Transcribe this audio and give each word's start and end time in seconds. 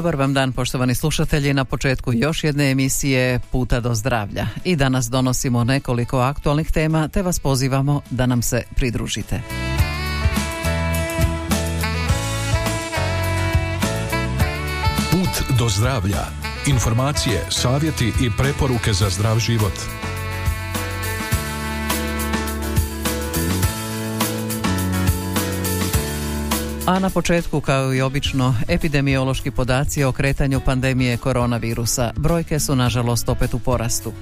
Dobar 0.00 0.16
vam 0.16 0.34
dan 0.34 0.52
poštovani 0.52 0.94
slušatelji 0.94 1.54
na 1.54 1.64
početku 1.64 2.12
još 2.12 2.44
jedne 2.44 2.70
emisije 2.70 3.40
Puta 3.52 3.80
do 3.80 3.94
zdravlja. 3.94 4.46
I 4.64 4.76
danas 4.76 5.10
donosimo 5.10 5.64
nekoliko 5.64 6.18
aktualnih 6.18 6.72
tema 6.72 7.08
te 7.08 7.22
vas 7.22 7.38
pozivamo 7.38 8.00
da 8.10 8.26
nam 8.26 8.42
se 8.42 8.62
pridružite. 8.76 9.40
Put 15.10 15.58
do 15.58 15.68
zdravlja. 15.68 16.24
Informacije, 16.66 17.46
savjeti 17.50 18.06
i 18.06 18.30
preporuke 18.38 18.92
za 18.92 19.10
zdrav 19.10 19.38
život. 19.38 19.74
A 26.90 26.98
na 26.98 27.10
početku, 27.10 27.60
kao 27.60 27.94
i 27.94 28.00
obično, 28.00 28.54
epidemiološki 28.68 29.50
podaci 29.50 30.04
o 30.04 30.12
kretanju 30.12 30.60
pandemije 30.60 31.16
koronavirusa. 31.16 32.12
Brojke 32.16 32.60
su, 32.60 32.76
nažalost, 32.76 33.28
opet 33.28 33.54
u 33.54 33.58
porastu. 33.58 34.12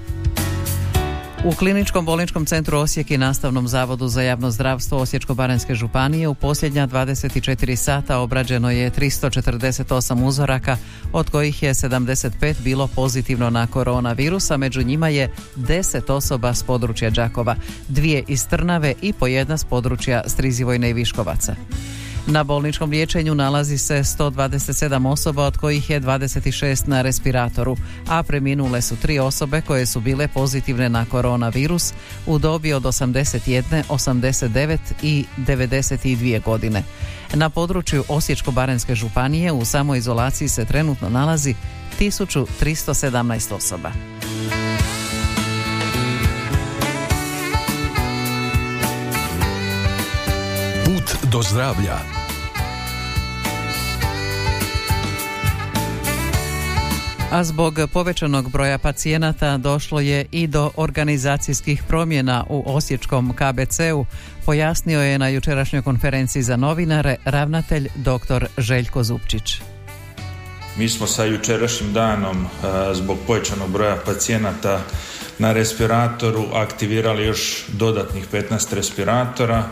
U 1.44 1.52
Kliničkom 1.52 2.04
bolničkom 2.04 2.46
centru 2.46 2.78
Osijek 2.78 3.10
i 3.10 3.18
Nastavnom 3.18 3.68
zavodu 3.68 4.08
za 4.08 4.22
javno 4.22 4.50
zdravstvo 4.50 4.98
Osječko-baranjske 4.98 5.74
županije 5.74 6.28
u 6.28 6.34
posljednja 6.34 6.86
24 6.86 7.76
sata 7.76 8.18
obrađeno 8.18 8.70
je 8.70 8.90
348 8.90 10.24
uzoraka, 10.24 10.76
od 11.12 11.30
kojih 11.30 11.62
je 11.62 11.74
75 11.74 12.54
bilo 12.64 12.86
pozitivno 12.86 13.50
na 13.50 13.66
koronavirusa, 13.66 14.56
među 14.56 14.82
njima 14.82 15.08
je 15.08 15.30
10 15.56 16.12
osoba 16.12 16.54
s 16.54 16.62
područja 16.62 17.10
Đakova, 17.10 17.56
dvije 17.88 18.24
iz 18.28 18.46
Trnave 18.48 18.94
i 19.02 19.12
po 19.12 19.26
jedna 19.26 19.58
s 19.58 19.64
područja 19.64 20.22
Strizivojne 20.26 20.90
i 20.90 20.92
Viškovaca. 20.92 21.54
Na 22.30 22.44
bolničkom 22.44 22.90
liječenju 22.90 23.34
nalazi 23.34 23.78
se 23.78 23.94
127 23.94 25.08
osoba, 25.08 25.44
od 25.44 25.56
kojih 25.56 25.90
je 25.90 26.00
26 26.00 26.88
na 26.88 27.02
respiratoru, 27.02 27.76
a 28.08 28.22
preminule 28.22 28.82
su 28.82 28.96
tri 28.96 29.18
osobe 29.18 29.60
koje 29.60 29.86
su 29.86 30.00
bile 30.00 30.28
pozitivne 30.28 30.88
na 30.88 31.04
koronavirus 31.04 31.92
u 32.26 32.38
dobi 32.38 32.72
od 32.72 32.82
81, 32.82 33.82
89 33.88 34.78
i 35.02 35.24
92 35.38 36.44
godine. 36.44 36.82
Na 37.34 37.50
području 37.50 38.04
Osječko-baranjske 38.08 38.94
županije 38.94 39.52
u 39.52 39.64
samoizolaciji 39.64 40.48
se 40.48 40.64
trenutno 40.64 41.08
nalazi 41.08 41.54
1317 42.00 43.54
osoba. 43.54 44.17
Do 51.32 51.42
zdravlja. 51.42 51.98
A 57.30 57.44
zbog 57.44 57.78
povećanog 57.92 58.50
broja 58.50 58.78
pacijenata 58.78 59.56
došlo 59.56 60.00
je 60.00 60.26
i 60.32 60.46
do 60.46 60.70
organizacijskih 60.76 61.82
promjena 61.88 62.44
u 62.48 62.62
Osječkom 62.66 63.32
KBC-u, 63.32 64.06
pojasnio 64.44 65.00
je 65.00 65.18
na 65.18 65.28
jučerašnjoj 65.28 65.82
konferenciji 65.82 66.42
za 66.42 66.56
novinare 66.56 67.16
ravnatelj 67.24 67.88
dr. 67.94 68.46
Željko 68.58 69.02
Zupčić. 69.02 69.60
Mi 70.76 70.88
smo 70.88 71.06
sa 71.06 71.24
jučerašnjim 71.24 71.92
danom 71.92 72.46
zbog 72.92 73.18
povećanog 73.26 73.70
broja 73.70 73.96
pacijenata 74.06 74.80
na 75.38 75.52
respiratoru 75.52 76.44
aktivirali 76.54 77.26
još 77.26 77.64
dodatnih 77.68 78.26
15 78.32 78.74
respiratora 78.74 79.64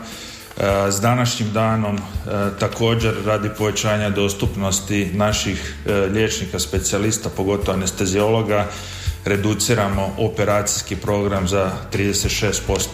s 0.89 1.01
današnjim 1.01 1.53
danom 1.53 1.99
također 2.59 3.13
radi 3.25 3.49
povećanja 3.57 4.09
dostupnosti 4.09 5.11
naših 5.13 5.75
liječnika 6.11 6.59
specijalista, 6.59 7.29
pogotovo 7.29 7.77
anestezijologa, 7.77 8.65
reduciramo 9.25 10.13
operacijski 10.17 10.95
program 10.95 11.47
za 11.47 11.71
36%. 11.93 12.87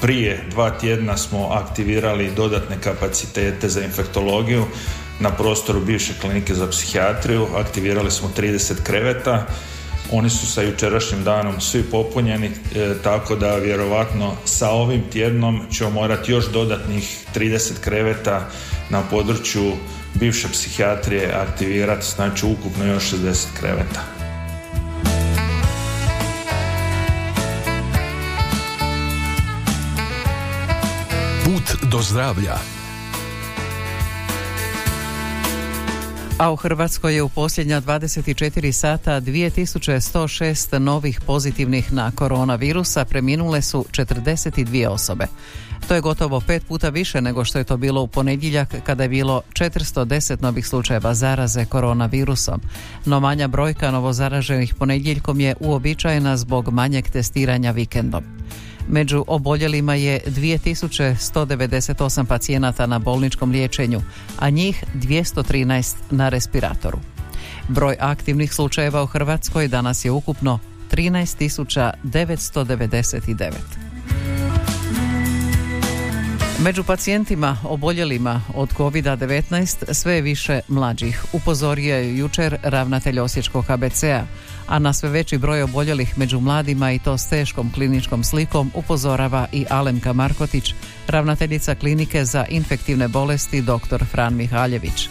Prije 0.00 0.44
dva 0.50 0.70
tjedna 0.70 1.16
smo 1.16 1.48
aktivirali 1.48 2.30
dodatne 2.36 2.76
kapacitete 2.80 3.68
za 3.68 3.80
infektologiju 3.82 4.64
na 5.20 5.30
prostoru 5.30 5.80
bivše 5.80 6.12
klinike 6.20 6.54
za 6.54 6.66
psihijatriju, 6.66 7.46
aktivirali 7.56 8.10
smo 8.10 8.30
30 8.36 8.82
kreveta 8.82 9.46
oni 10.12 10.30
su 10.30 10.46
sa 10.46 10.62
jučerašnjim 10.62 11.24
danom 11.24 11.60
svi 11.60 11.82
popunjeni, 11.82 12.46
e, 12.46 12.94
tako 13.02 13.36
da 13.36 13.56
vjerovatno 13.56 14.34
sa 14.44 14.70
ovim 14.70 15.02
tjednom 15.12 15.60
ćemo 15.70 15.90
morati 15.90 16.32
još 16.32 16.46
dodatnih 16.52 17.24
30 17.34 17.72
kreveta 17.80 18.48
na 18.90 19.02
području 19.10 19.72
bivše 20.14 20.48
psihijatrije 20.52 21.32
aktivirati, 21.32 22.06
znači 22.06 22.46
ukupno 22.46 22.84
još 22.84 23.12
60 23.12 23.46
kreveta. 23.60 24.02
Put 31.44 31.90
do 31.90 32.02
zdravlja. 32.02 32.77
A 36.38 36.52
u 36.52 36.56
Hrvatskoj 36.56 37.14
je 37.14 37.22
u 37.22 37.28
posljednja 37.28 37.80
24 37.80 38.72
sata 38.72 39.20
2106 39.20 40.78
novih 40.78 41.20
pozitivnih 41.20 41.92
na 41.92 42.10
koronavirusa, 42.10 43.04
preminule 43.04 43.62
su 43.62 43.84
42 43.90 44.88
osobe. 44.88 45.26
To 45.88 45.94
je 45.94 46.00
gotovo 46.00 46.40
pet 46.40 46.66
puta 46.68 46.88
više 46.88 47.20
nego 47.20 47.44
što 47.44 47.58
je 47.58 47.64
to 47.64 47.76
bilo 47.76 48.02
u 48.02 48.06
ponedjeljak 48.06 48.74
kada 48.84 49.02
je 49.02 49.08
bilo 49.08 49.42
410 49.52 50.42
novih 50.42 50.66
slučajeva 50.66 51.14
zaraze 51.14 51.64
koronavirusom. 51.64 52.60
No 53.04 53.20
manja 53.20 53.48
brojka 53.48 53.90
novozaraženih 53.90 54.74
ponedjeljkom 54.74 55.40
je 55.40 55.54
uobičajena 55.60 56.36
zbog 56.36 56.72
manjeg 56.72 57.10
testiranja 57.10 57.70
vikendom. 57.70 58.24
Među 58.88 59.24
oboljelima 59.26 59.94
je 59.94 60.20
2198 60.26 62.24
pacijenata 62.24 62.86
na 62.86 62.98
bolničkom 62.98 63.50
liječenju, 63.50 64.02
a 64.38 64.50
njih 64.50 64.84
213 64.94 65.96
na 66.10 66.28
respiratoru. 66.28 66.98
Broj 67.68 67.96
aktivnih 68.00 68.54
slučajeva 68.54 69.02
u 69.02 69.06
Hrvatskoj 69.06 69.68
danas 69.68 70.04
je 70.04 70.10
ukupno 70.10 70.58
13.999. 70.92 73.52
Među 76.62 76.84
pacijentima 76.84 77.56
oboljelima 77.64 78.42
od 78.54 78.74
COVID-19 78.74 79.94
sve 79.94 80.14
je 80.14 80.22
više 80.22 80.60
mlađih, 80.68 81.24
upozorio 81.32 81.96
je 81.96 82.18
jučer 82.18 82.56
ravnatelj 82.62 83.20
Osječkog 83.20 83.64
KBC-a, 83.64 84.26
a 84.68 84.78
na 84.78 84.92
sve 84.92 85.08
veći 85.08 85.38
broj 85.38 85.62
oboljelih 85.62 86.18
među 86.18 86.40
mladima 86.40 86.92
i 86.92 86.98
to 86.98 87.18
s 87.18 87.28
teškom 87.28 87.72
kliničkom 87.72 88.24
slikom 88.24 88.70
upozorava 88.74 89.46
i 89.52 89.66
Alemka 89.70 90.12
Markotić, 90.12 90.74
ravnateljica 91.06 91.74
klinike 91.74 92.24
za 92.24 92.44
infektivne 92.48 93.08
bolesti 93.08 93.62
dr. 93.62 94.04
Fran 94.10 94.36
Mihaljević. 94.36 95.08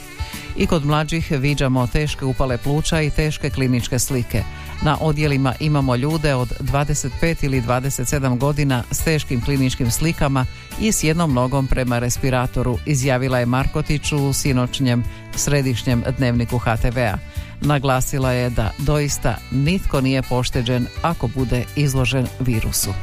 I 0.58 0.66
kod 0.68 0.86
mlađih 0.86 1.32
viđamo 1.32 1.88
teške 1.88 2.26
upale 2.26 2.58
pluća 2.58 3.02
i 3.02 3.10
teške 3.10 3.50
kliničke 3.50 4.00
slike. 4.00 4.44
Na 4.82 4.98
odjelima 5.02 5.54
imamo 5.60 5.96
ljude 5.96 6.36
od 6.36 6.54
25 6.60 7.36
ili 7.42 7.62
27 7.62 8.38
godina 8.38 8.84
s 8.92 9.04
teškim 9.04 9.42
kliničkim 9.42 9.92
slikama 9.92 10.46
i 10.82 10.92
s 10.92 11.04
jednom 11.04 11.34
nogom 11.34 11.68
prema 11.68 12.00
respiratoru, 12.00 12.78
izjavila 12.86 13.40
je 13.40 13.46
Markotić 13.46 14.12
u 14.12 14.34
sinoćnjem 14.34 15.04
središnjem 15.36 16.04
dnevniku 16.18 16.58
HTV-a. 16.58 17.18
Naglasila 17.62 18.32
je 18.32 18.50
da 18.50 18.72
doista 18.78 19.38
nitko 19.52 20.02
nije 20.02 20.22
pošteđen 20.22 20.88
ako 21.02 21.28
bude 21.28 21.66
izložen 21.76 22.28
virusu. 22.40 22.94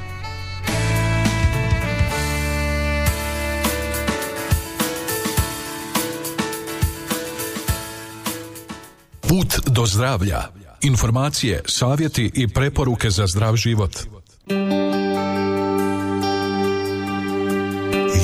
Put 9.21 9.59
do 9.67 9.87
zdravlja. 9.87 10.43
Informacije, 10.83 11.63
savjeti 11.67 12.31
i 12.35 12.49
preporuke 12.49 13.11
za 13.11 13.27
zdrav 13.27 13.57
život. 13.57 13.97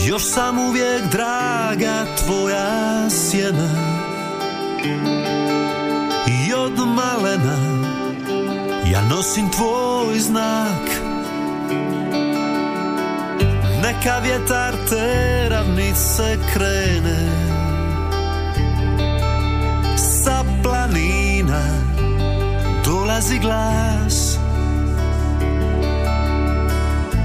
Još 0.09 0.23
sam 0.23 0.59
uvijek 0.59 1.03
draga 1.13 2.07
tvoja 2.25 3.11
sjena 3.11 4.01
od 6.61 6.79
malena. 6.79 7.57
Ja 8.93 9.01
nosim 9.11 9.51
tvoj 9.51 10.19
znak. 10.19 10.87
Neka 13.83 14.19
vjetar 14.19 14.75
te 14.89 15.49
ravnice 15.49 16.39
krene. 16.53 17.21
Sa 19.97 20.45
planina 20.63 21.63
dolazi 22.85 23.39
glas. 23.39 24.39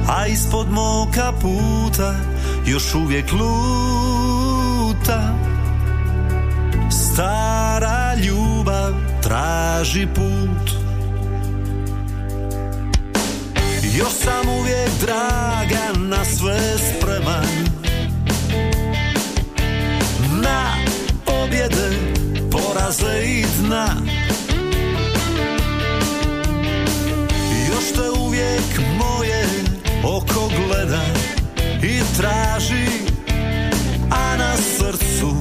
A 0.09 0.27
ispod 0.27 0.71
moka 0.71 1.33
puta 1.41 2.15
još 2.65 2.95
uvijek 2.95 3.31
luta 3.31 4.25
traži 9.25 10.07
put. 10.15 10.71
Još 13.97 14.13
sam 14.13 14.49
uvijek 14.49 14.89
draga 15.01 15.99
na 15.99 16.25
sve 16.25 16.59
spreman. 16.77 17.47
Na 20.43 20.75
pobjede, 21.25 21.89
poraze 22.51 23.23
i 23.25 23.45
dna. 23.59 23.87
Još 27.69 27.93
te 27.95 28.21
uvijek 28.21 28.79
moje 28.97 29.45
oko 30.03 30.49
gleda 30.57 31.05
i 31.83 32.01
traži 32.17 32.87
A 34.11 34.37
na 34.37 34.57
srcu 34.57 35.35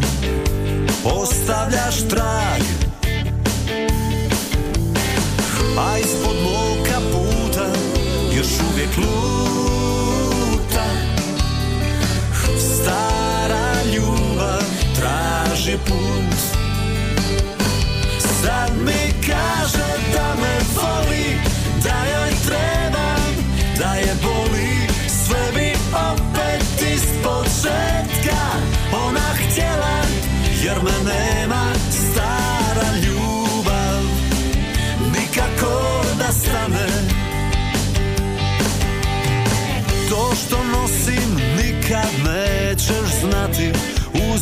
ostavljaš 1.04 2.08
trag 2.08 2.73
još 8.98 9.73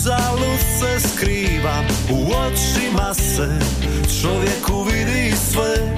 Uzalud 0.02 0.60
se 0.78 1.08
skrivam 1.08 1.86
U 2.10 2.32
očima 2.32 3.14
se. 3.14 3.48
Čovjeku 4.22 4.82
vidi 4.82 5.36
sve. 5.50 5.96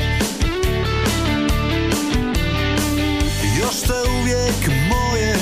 Još 3.60 3.80
te 3.80 4.10
uvijek 4.20 4.70
moje 4.88 5.36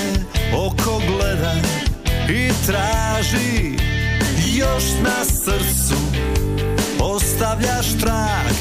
oko 0.54 1.00
gleda 1.08 1.54
I 2.28 2.50
traži. 2.66 3.76
Još 4.54 4.84
na 5.02 5.24
srcu 5.24 6.00
Ostavljaš 7.00 7.86
trag. 8.00 8.54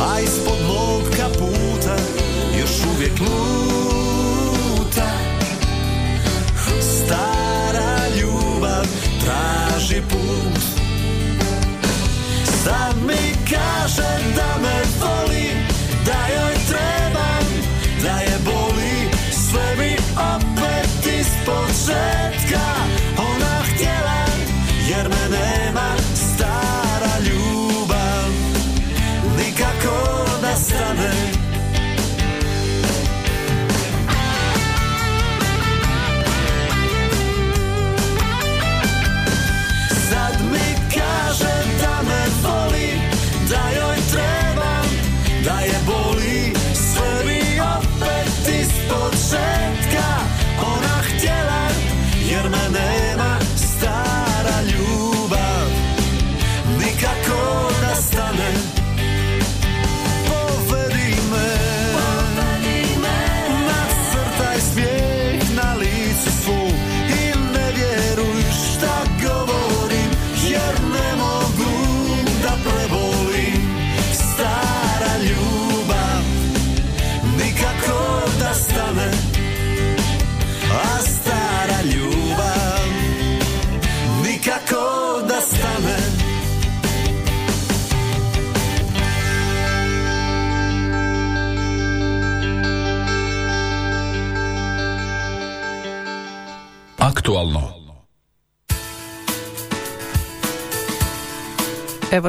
A 0.00 0.20
ispod 0.20 0.58
mog 0.66 1.02
kaputa 1.16 1.96
još 2.58 2.70
uvijek 2.94 3.20
luta 3.20 3.75
put. 10.08 10.62
Sad 12.64 12.96
mi 13.06 13.34
kaže 13.50 14.10
da 14.36 14.58
me 14.62 14.75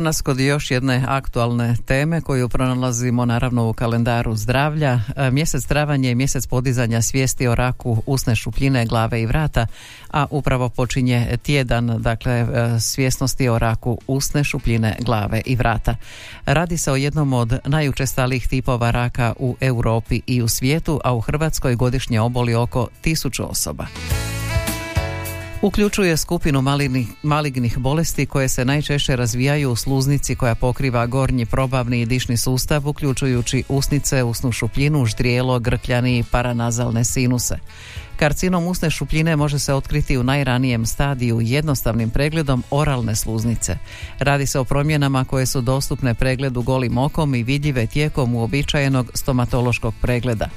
nas 0.07 0.21
kod 0.21 0.39
još 0.39 0.71
jedne 0.71 1.03
aktualne 1.07 1.75
teme 1.85 2.21
koju 2.21 2.49
pronalazimo 2.49 3.25
naravno 3.25 3.69
u 3.69 3.73
kalendaru 3.73 4.35
zdravlja. 4.35 4.99
E, 5.15 5.31
Mjesec 5.31 5.65
travanj 5.65 6.05
je 6.05 6.15
mjesec 6.15 6.47
podizanja 6.47 7.01
svijesti 7.01 7.47
o 7.47 7.55
raku 7.55 8.03
usne 8.05 8.35
šupljine, 8.35 8.85
glave 8.85 9.21
i 9.21 9.25
vrata, 9.25 9.67
a 10.11 10.25
upravo 10.29 10.69
počinje 10.69 11.37
tjedan 11.43 12.01
dakle 12.01 12.33
e, 12.33 12.45
svjesnosti 12.79 13.49
o 13.49 13.59
raku 13.59 13.97
usne 14.07 14.43
šupljine, 14.43 14.97
glave 14.99 15.41
i 15.45 15.55
vrata. 15.55 15.95
Radi 16.45 16.77
se 16.77 16.91
o 16.91 16.95
jednom 16.95 17.33
od 17.33 17.59
najučestalijih 17.65 18.47
tipova 18.47 18.91
raka 18.91 19.33
u 19.39 19.55
Europi 19.61 20.21
i 20.27 20.41
u 20.41 20.47
svijetu, 20.47 20.99
a 21.03 21.13
u 21.13 21.21
Hrvatskoj 21.21 21.75
godišnje 21.75 22.21
oboli 22.21 22.55
oko 22.55 22.87
tisuću 23.01 23.51
osoba. 23.51 23.87
Uključuje 25.61 26.17
skupinu 26.17 26.61
malignih, 26.61 27.07
malignih 27.23 27.77
bolesti 27.77 28.25
koje 28.25 28.49
se 28.49 28.65
najčešće 28.65 29.15
razvijaju 29.15 29.71
u 29.71 29.75
sluznici 29.75 30.35
koja 30.35 30.55
pokriva 30.55 31.05
gornji 31.05 31.45
probavni 31.45 32.01
i 32.01 32.05
dišni 32.05 32.37
sustav, 32.37 32.87
uključujući 32.87 33.63
usnice, 33.69 34.23
usnu 34.23 34.51
šupljinu, 34.51 35.05
ždrijelo, 35.05 35.59
grkljani 35.59 36.17
i 36.17 36.23
paranazalne 36.23 37.03
sinuse. 37.03 37.57
Karcinom 38.17 38.67
usne 38.67 38.89
šupljine 38.89 39.35
može 39.35 39.59
se 39.59 39.73
otkriti 39.73 40.17
u 40.17 40.23
najranijem 40.23 40.85
stadiju 40.85 41.41
jednostavnim 41.41 42.09
pregledom 42.09 42.63
oralne 42.71 43.15
sluznice. 43.15 43.77
Radi 44.19 44.45
se 44.45 44.59
o 44.59 44.63
promjenama 44.63 45.25
koje 45.25 45.45
su 45.45 45.61
dostupne 45.61 46.13
pregledu 46.13 46.61
golim 46.61 46.97
okom 46.97 47.35
i 47.35 47.43
vidljive 47.43 47.87
tijekom 47.87 48.35
uobičajenog 48.35 49.11
stomatološkog 49.13 49.93
pregleda. 50.01 50.49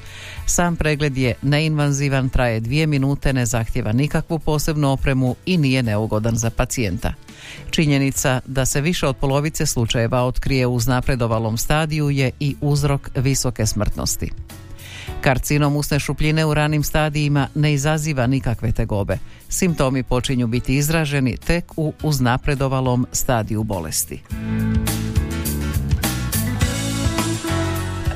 Sam 0.47 0.77
pregled 0.77 1.17
je 1.17 1.35
neinvazivan, 1.43 2.29
traje 2.29 2.61
dvije 2.61 2.87
minute, 2.87 3.33
ne 3.33 3.47
zahtjeva 3.47 3.93
nikakvu 3.93 4.39
posebnu 4.39 4.93
opremu 4.93 5.37
i 5.47 5.57
nije 5.57 5.83
neugodan 5.83 6.37
za 6.37 6.51
pacijenta. 6.51 7.15
Činjenica 7.71 8.41
da 8.47 8.67
se 8.67 8.81
više 8.81 9.07
od 9.07 9.17
polovice 9.17 9.67
slučajeva 9.67 10.23
otkrije 10.23 10.67
u 10.67 10.81
znapredovalom 10.81 11.59
stadiju 11.59 12.11
je 12.11 12.31
i 12.41 12.57
uzrok 12.61 13.11
visoke 13.17 13.67
smrtnosti. 13.67 14.31
Karcinom 15.21 15.77
usne 15.77 15.99
šupljine 15.99 16.45
u 16.45 16.55
ranim 16.55 16.83
stadijima 16.83 17.49
ne 17.55 17.73
izaziva 17.73 18.27
nikakve 18.27 18.73
tegobe. 18.73 19.19
Simptomi 19.49 20.03
počinju 20.03 20.47
biti 20.47 20.77
izraženi 20.77 21.37
tek 21.37 21.65
u 21.77 21.93
uznapredovalom 22.03 23.07
stadiju 23.13 23.63
bolesti. 23.63 24.23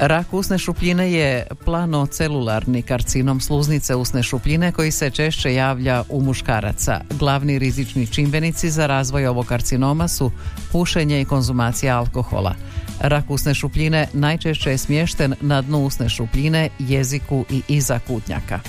Rak 0.01 0.35
usne 0.35 0.59
šupljine 0.59 1.13
je 1.13 1.47
planocelularni 1.65 2.83
karcinom 2.83 3.41
sluznice 3.41 3.95
usne 3.95 4.23
šupljine 4.23 4.73
koji 4.73 4.91
se 4.91 5.11
češće 5.11 5.55
javlja 5.55 6.05
u 6.09 6.21
muškaraca. 6.23 7.01
Glavni 7.19 7.59
rizični 7.59 8.07
čimbenici 8.07 8.71
za 8.71 8.87
razvoj 8.87 9.27
ovog 9.27 9.47
karcinoma 9.47 10.09
su 10.09 10.31
pušenje 10.73 11.21
i 11.21 11.25
konzumacija 11.25 11.99
alkohola. 11.99 12.55
Rak 13.01 13.31
usne 13.31 13.55
šupljine 13.55 14.09
najčešće 14.13 14.71
je 14.71 14.79
smješten 14.79 15.35
na 15.41 15.63
dnu 15.63 15.79
usne 15.79 16.09
šupljine, 16.09 16.69
jeziku 16.79 17.45
i 17.51 17.63
iza 17.69 17.99
kutnjaka. 17.99 18.61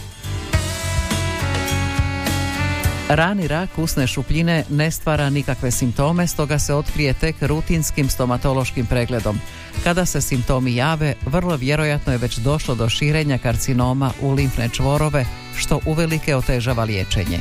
Rani 3.09 3.47
rak 3.47 3.69
usne 3.77 4.07
šupljine 4.07 4.63
ne 4.69 4.91
stvara 4.91 5.29
nikakve 5.29 5.71
simptome, 5.71 6.27
stoga 6.27 6.59
se 6.59 6.73
otkrije 6.73 7.13
tek 7.13 7.35
rutinskim 7.41 8.09
stomatološkim 8.09 8.85
pregledom. 8.85 9.39
Kada 9.83 10.05
se 10.05 10.21
simptomi 10.21 10.75
jave, 10.75 11.13
vrlo 11.25 11.55
vjerojatno 11.55 12.13
je 12.13 12.17
već 12.17 12.37
došlo 12.37 12.75
do 12.75 12.89
širenja 12.89 13.37
karcinoma 13.37 14.11
u 14.21 14.31
limfne 14.31 14.69
čvorove, 14.69 15.25
što 15.57 15.79
uvelike 15.85 16.35
otežava 16.35 16.83
liječenje. 16.83 17.39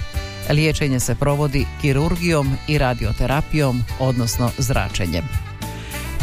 Liječenje 0.50 1.00
se 1.00 1.14
provodi 1.14 1.66
kirurgijom 1.80 2.56
i 2.68 2.78
radioterapijom, 2.78 3.84
odnosno 3.98 4.50
zračenjem. 4.58 5.43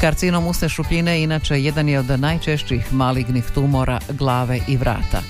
Karcinom 0.01 0.47
usne 0.47 0.69
šupljine 0.69 1.23
inače 1.23 1.63
jedan 1.63 1.89
je 1.89 1.99
od 1.99 2.19
najčešćih 2.19 2.93
malignih 2.93 3.45
tumora 3.53 3.99
glave 4.09 4.59
i 4.67 4.77
vrata. 4.77 5.21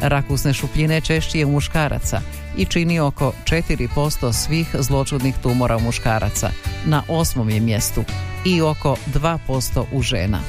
Rak 0.00 0.24
usne 0.30 0.52
šupljine 0.52 1.00
češći 1.00 1.38
je 1.38 1.46
u 1.46 1.50
muškaraca 1.50 2.20
i 2.56 2.64
čini 2.64 3.00
oko 3.00 3.32
4% 3.44 4.32
svih 4.32 4.68
zločudnih 4.78 5.34
tumora 5.42 5.76
u 5.76 5.80
muškaraca. 5.80 6.50
Na 6.86 7.02
osmom 7.08 7.50
je 7.50 7.60
mjestu 7.60 8.04
i 8.44 8.60
oko 8.60 8.96
2% 9.14 9.84
u 9.92 10.02
žena. 10.02 10.40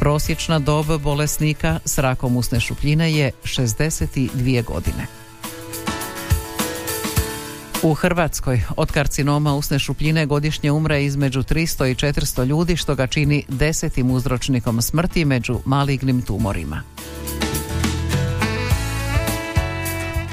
Prosječna 0.00 0.58
dob 0.58 0.86
bolesnika 1.02 1.78
s 1.84 1.98
rakom 1.98 2.36
usne 2.36 2.60
šupljine 2.60 3.12
je 3.12 3.30
62 3.44 4.64
godine. 4.64 5.23
U 7.84 7.94
Hrvatskoj 7.94 8.62
od 8.76 8.92
karcinoma 8.92 9.54
usne 9.54 9.78
šupljine 9.78 10.26
godišnje 10.26 10.72
umre 10.72 11.04
između 11.04 11.42
300 11.42 11.90
i 11.90 11.94
400 11.94 12.44
ljudi 12.44 12.76
što 12.76 12.94
ga 12.94 13.06
čini 13.06 13.44
desetim 13.48 14.10
uzročnikom 14.10 14.82
smrti 14.82 15.24
među 15.24 15.58
malignim 15.64 16.22
tumorima. 16.22 16.82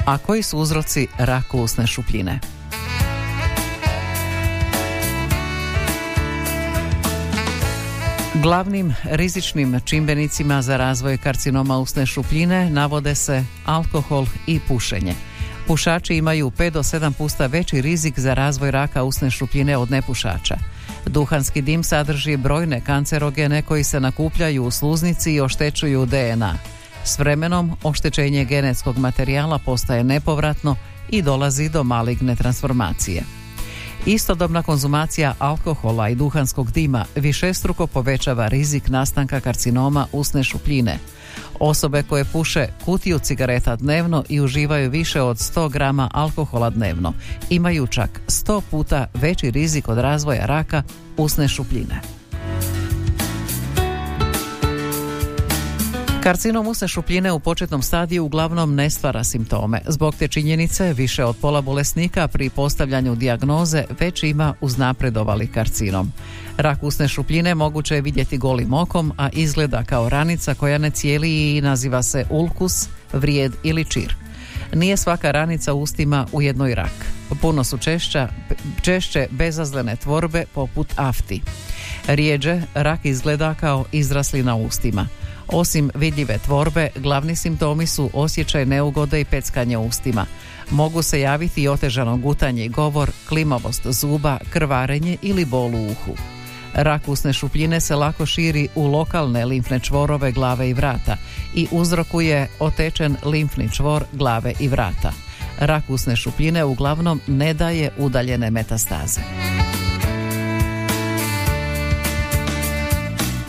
A 0.06 0.18
koji 0.18 0.42
su 0.42 0.58
uzroci 0.58 1.06
raku 1.18 1.58
usne 1.58 1.86
šupljine? 1.86 2.40
Glavnim 8.34 8.94
rizičnim 9.04 9.80
čimbenicima 9.84 10.62
za 10.62 10.76
razvoj 10.76 11.18
karcinoma 11.18 11.78
usne 11.78 12.06
šupljine 12.06 12.70
navode 12.70 13.14
se 13.14 13.44
alkohol 13.64 14.26
i 14.46 14.60
pušenje. 14.68 15.31
Pušači 15.72 16.14
imaju 16.14 16.50
5 16.50 16.70
do 16.70 16.82
7 16.82 17.12
puta 17.12 17.46
veći 17.46 17.80
rizik 17.80 18.18
za 18.18 18.34
razvoj 18.34 18.70
raka 18.70 19.02
usne 19.02 19.30
šupljine 19.30 19.76
od 19.76 19.90
nepušača. 19.90 20.56
Duhanski 21.06 21.62
dim 21.62 21.84
sadrži 21.84 22.36
brojne 22.36 22.80
kancerogene 22.80 23.62
koji 23.62 23.84
se 23.84 24.00
nakupljaju 24.00 24.64
u 24.64 24.70
sluznici 24.70 25.32
i 25.32 25.40
oštećuju 25.40 26.06
DNA. 26.06 26.54
S 27.04 27.18
vremenom 27.18 27.76
oštećenje 27.82 28.44
genetskog 28.44 28.98
materijala 28.98 29.58
postaje 29.58 30.04
nepovratno 30.04 30.76
i 31.08 31.22
dolazi 31.22 31.68
do 31.68 31.84
maligne 31.84 32.36
transformacije. 32.36 33.22
Istodobna 34.06 34.62
konzumacija 34.62 35.34
alkohola 35.38 36.08
i 36.08 36.14
duhanskog 36.14 36.70
dima 36.72 37.04
višestruko 37.14 37.86
povećava 37.86 38.48
rizik 38.48 38.88
nastanka 38.88 39.40
karcinoma 39.40 40.06
usne 40.12 40.44
šupljine. 40.44 40.98
Osobe 41.60 42.02
koje 42.02 42.24
puše 42.24 42.66
kutiju 42.84 43.18
cigareta 43.18 43.76
dnevno 43.76 44.24
i 44.28 44.40
uživaju 44.40 44.90
više 44.90 45.20
od 45.20 45.36
100 45.36 45.70
grama 45.70 46.08
alkohola 46.12 46.70
dnevno 46.70 47.12
imaju 47.50 47.86
čak 47.86 48.20
100 48.28 48.60
puta 48.70 49.06
veći 49.14 49.50
rizik 49.50 49.88
od 49.88 49.98
razvoja 49.98 50.46
raka 50.46 50.82
usne 51.16 51.48
šupljine. 51.48 52.21
Karcinom 56.22 56.66
usne 56.66 56.88
šupljine 56.88 57.32
u 57.32 57.40
početnom 57.40 57.82
stadiju 57.82 58.24
uglavnom 58.24 58.74
ne 58.74 58.90
stvara 58.90 59.24
simptome. 59.24 59.80
Zbog 59.86 60.14
te 60.14 60.28
činjenice 60.28 60.92
više 60.92 61.24
od 61.24 61.36
pola 61.36 61.60
bolesnika 61.60 62.28
pri 62.28 62.50
postavljanju 62.50 63.14
dijagnoze 63.14 63.84
već 64.00 64.22
ima 64.22 64.54
uznapredovali 64.60 65.46
karcinom. 65.46 66.12
Rak 66.56 66.82
usne 66.82 67.08
šupljine 67.08 67.54
moguće 67.54 67.94
je 67.94 68.00
vidjeti 68.00 68.38
golim 68.38 68.72
okom, 68.72 69.12
a 69.18 69.28
izgleda 69.32 69.84
kao 69.84 70.08
ranica 70.08 70.54
koja 70.54 70.78
ne 70.78 70.90
cijeli 70.90 71.56
i 71.56 71.60
naziva 71.60 72.02
se 72.02 72.24
ulkus, 72.30 72.88
vrijed 73.12 73.52
ili 73.62 73.84
čir. 73.84 74.16
Nije 74.74 74.96
svaka 74.96 75.30
ranica 75.30 75.74
ustima 75.74 76.26
u 76.32 76.42
jednoj 76.42 76.74
rak. 76.74 77.06
Puno 77.40 77.64
su 77.64 77.78
češća, 77.78 78.28
češće 78.82 79.26
bezazlene 79.30 79.96
tvorbe 79.96 80.44
poput 80.54 80.88
afti. 80.96 81.42
Rijeđe 82.06 82.62
rak 82.74 83.00
izgleda 83.04 83.54
kao 83.54 83.84
izrasli 83.92 84.42
na 84.42 84.56
ustima. 84.56 85.06
Osim 85.48 85.90
vidljive 85.94 86.38
tvorbe, 86.38 86.88
glavni 86.96 87.36
simptomi 87.36 87.86
su 87.86 88.10
osjećaj 88.12 88.66
neugode 88.66 89.20
i 89.20 89.24
peckanje 89.24 89.78
ustima. 89.78 90.26
Mogu 90.70 91.02
se 91.02 91.20
javiti 91.20 91.62
i 91.62 91.68
otežano 91.68 92.16
gutanje 92.16 92.64
i 92.64 92.68
govor, 92.68 93.10
klimavost 93.28 93.86
zuba, 93.86 94.38
krvarenje 94.50 95.16
ili 95.22 95.44
bol 95.44 95.74
u 95.74 95.86
uhu. 95.90 96.16
Rak 96.74 97.08
usne 97.08 97.32
šupljine 97.32 97.80
se 97.80 97.96
lako 97.96 98.26
širi 98.26 98.68
u 98.74 98.86
lokalne 98.86 99.44
limfne 99.44 99.80
čvorove 99.80 100.32
glave 100.32 100.70
i 100.70 100.74
vrata 100.74 101.16
i 101.54 101.66
uzrokuje 101.70 102.48
otečen 102.58 103.16
limfni 103.24 103.68
čvor 103.72 104.04
glave 104.12 104.52
i 104.60 104.68
vrata. 104.68 105.12
Rak 105.58 105.84
usne 105.88 106.16
šupljine 106.16 106.64
uglavnom 106.64 107.20
ne 107.26 107.54
daje 107.54 107.90
udaljene 107.98 108.50
metastaze. 108.50 109.20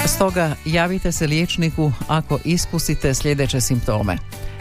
Stoga 0.07 0.55
javite 0.65 1.12
se 1.12 1.27
liječniku 1.27 1.91
ako 2.07 2.39
iskusite 2.45 3.13
sljedeće 3.13 3.62
simptome. 3.62 4.17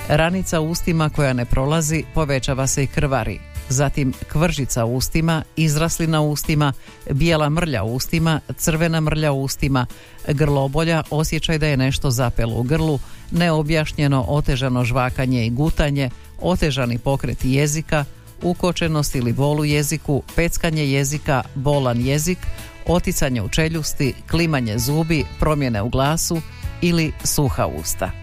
Ranica 0.09 0.61
u 0.61 0.71
ustima 0.71 1.09
koja 1.09 1.33
ne 1.33 1.45
prolazi 1.45 2.05
povećava 2.15 2.67
se 2.67 2.85
i 2.85 2.87
krvari. 2.87 3.41
Zatim 3.69 4.13
kvržica 4.29 4.85
u 4.85 4.97
ustima, 4.97 5.43
izraslina 5.57 6.21
u 6.21 6.31
ustima, 6.31 6.73
bijela 7.11 7.51
mrlja 7.51 7.83
u 7.83 7.95
ustima, 7.95 8.41
crvena 8.57 9.01
mrlja 9.01 9.33
u 9.33 9.43
ustima, 9.43 9.87
grlobolja, 10.29 11.03
osjećaj 11.11 11.59
da 11.59 11.67
je 11.67 11.77
nešto 11.77 12.11
zapelo 12.11 12.55
u 12.55 12.63
grlu, 12.63 12.99
neobjašnjeno 13.31 14.25
otežano 14.29 14.85
žvakanje 14.85 15.47
i 15.47 15.51
gutanje, 15.51 16.11
otežani 16.41 16.99
pokret 16.99 17.39
jezika, 17.43 18.05
ukočenost 18.43 19.15
ili 19.15 19.33
bol 19.33 19.61
u 19.61 19.65
jeziku, 19.65 20.23
peckanje 20.37 20.87
jezika, 20.87 21.43
bolan 21.55 22.01
jezik, 22.01 22.39
oticanje 22.87 23.43
u 23.43 23.49
čeljusti, 23.49 24.15
klimanje 24.31 24.79
zubi, 24.79 25.25
promjene 25.41 25.83
u 25.83 25.89
glasu 25.89 26.41
ili 26.81 27.13
suha 27.25 27.67
usta. 27.67 28.22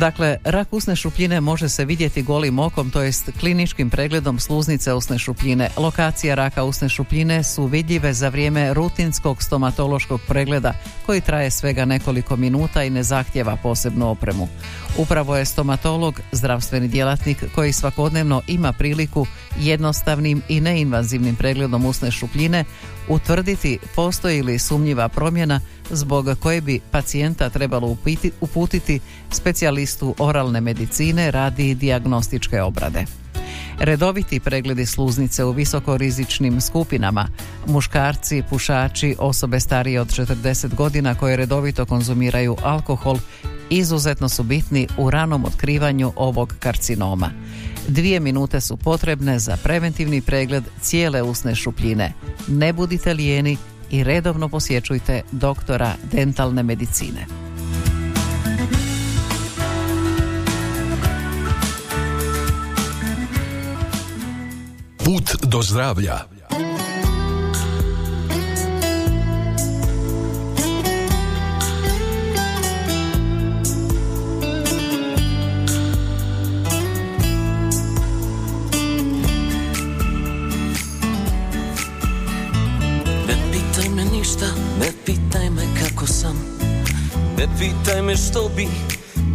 Dakle, 0.00 0.36
rak 0.44 0.72
usne 0.72 0.96
šupljine 0.96 1.40
može 1.40 1.68
se 1.68 1.84
vidjeti 1.84 2.22
golim 2.22 2.58
okom, 2.58 2.90
to 2.90 3.02
jest 3.02 3.30
kliničkim 3.40 3.90
pregledom 3.90 4.38
sluznice 4.38 4.94
usne 4.94 5.18
šupljine. 5.18 5.70
Lokacija 5.76 6.34
raka 6.34 6.64
usne 6.64 6.88
šupljine 6.88 7.44
su 7.44 7.66
vidljive 7.66 8.12
za 8.12 8.28
vrijeme 8.28 8.74
rutinskog 8.74 9.42
stomatološkog 9.42 10.20
pregleda 10.28 10.72
koji 11.06 11.20
traje 11.20 11.50
svega 11.50 11.84
nekoliko 11.84 12.36
minuta 12.36 12.84
i 12.84 12.90
ne 12.90 13.02
zahtjeva 13.02 13.56
posebnu 13.56 14.10
opremu. 14.10 14.48
Upravo 14.98 15.36
je 15.36 15.44
stomatolog 15.44 16.20
zdravstveni 16.32 16.88
djelatnik 16.88 17.44
koji 17.54 17.72
svakodnevno 17.72 18.42
ima 18.46 18.72
priliku 18.72 19.26
jednostavnim 19.58 20.42
i 20.48 20.60
neinvazivnim 20.60 21.36
pregledom 21.36 21.86
usne 21.86 22.10
šupljine 22.10 22.64
utvrditi 23.08 23.78
postoji 23.94 24.42
li 24.42 24.58
sumnjiva 24.58 25.08
promjena 25.08 25.60
zbog 25.90 26.26
koje 26.42 26.60
bi 26.60 26.80
pacijenta 26.90 27.48
trebalo 27.48 27.96
uputiti 28.40 29.00
specijalistu 29.30 29.89
oralne 30.18 30.60
medicine 30.60 31.30
radi 31.30 31.74
dijagnostičke 31.74 32.62
obrade. 32.62 33.04
Redoviti 33.78 34.40
pregledi 34.40 34.86
sluznice 34.86 35.44
u 35.44 35.52
visokorizičnim 35.52 36.60
skupinama, 36.60 37.28
muškarci, 37.66 38.42
pušači, 38.50 39.16
osobe 39.18 39.60
starije 39.60 40.00
od 40.00 40.08
40 40.08 40.74
godina 40.74 41.14
koje 41.14 41.36
redovito 41.36 41.86
konzumiraju 41.86 42.56
alkohol 42.62 43.18
izuzetno 43.70 44.28
su 44.28 44.42
bitni 44.42 44.88
u 44.98 45.10
ranom 45.10 45.44
otkrivanju 45.44 46.12
ovog 46.16 46.54
karcinoma. 46.58 47.30
Dvije 47.88 48.20
minute 48.20 48.60
su 48.60 48.76
potrebne 48.76 49.38
za 49.38 49.56
preventivni 49.62 50.20
pregled 50.20 50.64
cijele 50.80 51.22
usne 51.22 51.54
šupljine. 51.54 52.12
Ne 52.48 52.72
budite 52.72 53.14
lijeni 53.14 53.56
i 53.90 54.04
redovno 54.04 54.48
posjećujte 54.48 55.22
doktora 55.32 55.94
dentalne 56.12 56.62
medicine. 56.62 57.49
Put 65.10 65.50
do 65.50 65.62
zdravlja. 65.62 66.18
Ne 87.36 87.46
pitaj 87.58 88.02
me 88.02 88.16
što 88.16 88.50
bi 88.56 88.68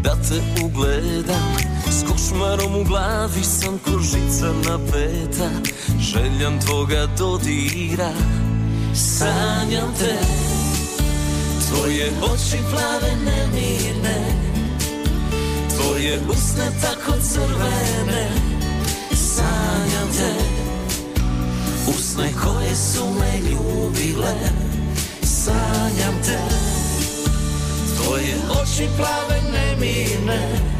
da 0.04 0.16
te 0.16 0.64
ugledam 0.64 1.75
S 1.96 2.04
košmarom 2.04 2.76
u 2.76 2.84
glavi 2.84 3.44
sam 3.44 3.80
kožica 3.80 4.46
na 4.46 4.80
peta 4.92 5.50
Željam 6.00 6.60
tvoga 6.60 7.08
dodira. 7.18 8.12
Sanjam 8.94 9.94
te 10.00 10.16
Tvoje 11.70 12.12
oči 12.22 12.58
plave 12.72 13.12
nemirne. 13.26 14.18
Tvoje 15.76 16.20
usne 16.30 16.66
tako 16.82 17.12
crvene. 17.22 18.30
Sanjam 19.12 20.08
te 20.18 20.34
Usne 21.88 22.30
koje 22.44 22.76
su 22.76 23.06
me 23.20 23.50
ljubile. 23.50 24.36
Sanjam 25.24 26.16
te 26.26 26.40
Tvoje 27.96 28.36
oči 28.62 28.88
plave 28.98 29.42
nemine 29.52 30.75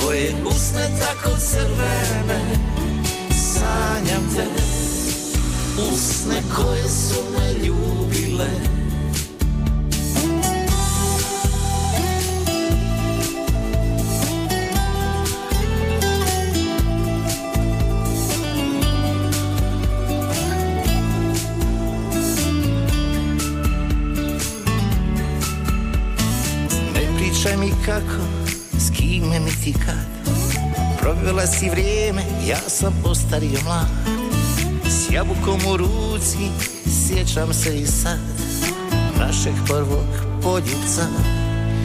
Tvoje 0.00 0.34
usne 0.46 0.88
tako 1.00 1.36
crvene 1.38 2.40
Sanjam 3.30 4.34
te. 4.36 4.44
Usne 5.92 6.42
koje 6.56 6.88
su 6.88 7.20
me 7.32 7.66
ljubile. 7.66 8.46
Pričaj 27.16 27.56
mi 27.56 27.70
kako, 27.86 28.35
niti 29.66 29.78
kad? 29.86 30.34
Provjela 31.00 31.46
si 31.46 31.70
vrijeme, 31.70 32.22
ja 32.48 32.58
sam 32.68 32.94
postario 33.02 33.58
mlad. 33.64 33.88
S 34.88 35.12
jabukom 35.12 35.60
u 35.72 35.76
ruci, 35.76 36.38
sjećam 37.06 37.54
se 37.54 37.78
i 37.78 37.86
sad. 37.86 38.18
Našeg 39.18 39.54
prvog 39.66 40.06
poljuca 40.42 41.06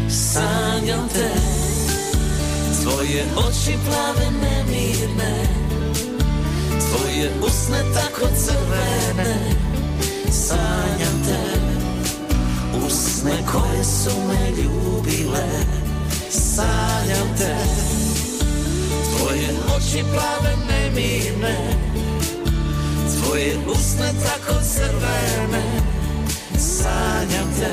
Sanjam 0.09 1.09
te, 1.13 1.29
tvoje 2.83 3.25
oči 3.37 3.77
plave 3.85 4.31
nemirne. 4.31 5.47
Tvoje 6.69 7.31
usne 7.47 7.79
tako 7.93 8.27
crvene. 8.35 9.35
Sanjam 10.31 11.23
te. 11.25 11.59
Usne 12.85 13.31
koje 13.51 13.83
su 13.83 14.11
me 14.27 14.49
ljubile 14.49 15.90
Sanjam 16.31 17.27
te. 17.37 17.55
Tvoje 19.17 19.49
oči 19.75 20.03
plave 20.13 20.55
nemine 20.67 21.55
Tvoje 23.13 23.57
usne 23.67 24.11
tako 24.23 24.59
crvene. 24.63 25.63
Sanjam 26.57 27.53
te. 27.59 27.71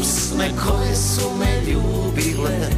Usne 0.00 0.50
koje 0.66 0.96
su 0.96 1.30
me 1.38 1.72
ljubile 1.72 2.68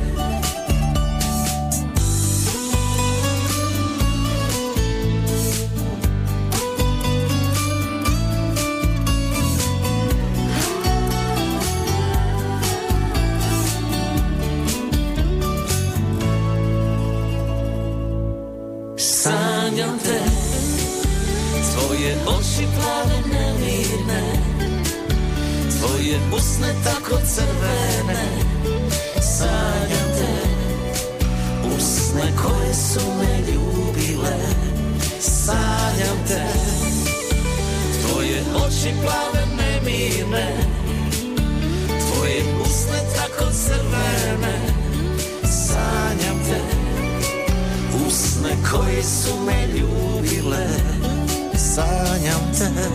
sanjam 52.16 52.40
te 52.58 52.88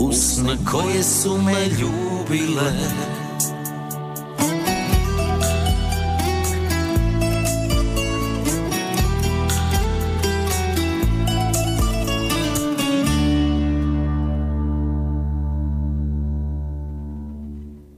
Usne 0.00 0.56
koje 0.70 1.02
su 1.02 1.38
me 1.42 1.66
ljubile 1.66 2.72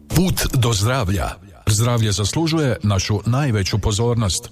Put 0.08 0.46
do 0.52 0.72
zdravlja. 0.72 1.30
Zdravlje 1.66 2.12
zaslužuje 2.12 2.76
našu 2.82 3.20
najveću 3.26 3.78
pozornost. 3.78 4.50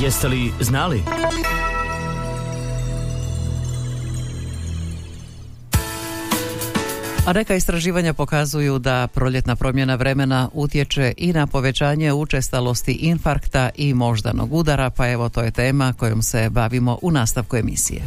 Jeste 0.00 0.28
li 0.28 0.52
znali? 0.60 1.02
A 7.26 7.32
neka 7.32 7.54
istraživanja 7.54 8.14
pokazuju 8.14 8.78
da 8.78 9.08
proljetna 9.14 9.56
promjena 9.56 9.94
vremena 9.94 10.48
utječe 10.52 11.12
i 11.16 11.32
na 11.32 11.46
povećanje 11.46 12.12
učestalosti 12.12 12.92
infarkta 12.92 13.70
i 13.74 13.94
moždanog 13.94 14.52
udara, 14.52 14.90
pa 14.90 15.08
evo 15.08 15.28
to 15.28 15.40
je 15.42 15.50
tema 15.50 15.92
kojom 15.92 16.22
se 16.22 16.50
bavimo 16.50 16.98
u 17.02 17.10
nastavku 17.10 17.56
emisije. 17.56 18.02